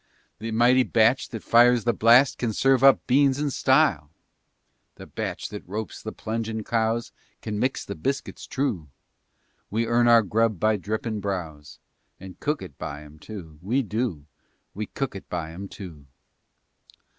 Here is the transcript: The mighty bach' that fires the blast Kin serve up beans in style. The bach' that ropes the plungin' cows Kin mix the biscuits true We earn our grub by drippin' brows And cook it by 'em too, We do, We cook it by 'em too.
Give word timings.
The 0.39 0.49
mighty 0.49 0.81
bach' 0.81 1.27
that 1.29 1.43
fires 1.43 1.83
the 1.83 1.93
blast 1.93 2.39
Kin 2.39 2.53
serve 2.53 2.83
up 2.83 3.05
beans 3.05 3.37
in 3.37 3.51
style. 3.51 4.09
The 4.95 5.05
bach' 5.05 5.47
that 5.49 5.61
ropes 5.67 6.01
the 6.01 6.11
plungin' 6.11 6.63
cows 6.63 7.11
Kin 7.41 7.59
mix 7.59 7.85
the 7.85 7.93
biscuits 7.93 8.47
true 8.47 8.89
We 9.69 9.85
earn 9.85 10.07
our 10.07 10.23
grub 10.23 10.59
by 10.59 10.77
drippin' 10.77 11.19
brows 11.21 11.77
And 12.19 12.39
cook 12.39 12.63
it 12.63 12.79
by 12.79 13.03
'em 13.03 13.19
too, 13.19 13.59
We 13.61 13.83
do, 13.83 14.25
We 14.73 14.87
cook 14.87 15.15
it 15.15 15.29
by 15.29 15.51
'em 15.51 15.67
too. 15.67 16.03